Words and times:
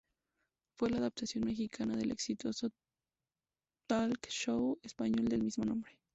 Fue 0.79 0.89
la 0.89 0.97
adaptación 0.97 1.45
mexicana 1.45 1.95
del 1.95 2.09
exitoso 2.09 2.71
talk-show 3.87 4.79
español 4.81 5.27
del 5.27 5.43
mismo 5.43 5.63
nombre. 5.63 5.99